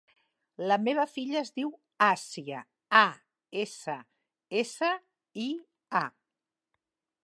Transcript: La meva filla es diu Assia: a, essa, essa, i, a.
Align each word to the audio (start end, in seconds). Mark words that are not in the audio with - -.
La 0.69 0.77
meva 0.85 1.03
filla 1.11 1.35
es 1.41 1.51
diu 1.59 1.69
Assia: 2.07 2.63
a, 3.03 3.05
essa, 3.67 4.01
essa, 4.65 4.93
i, 5.47 5.49
a. 6.03 6.05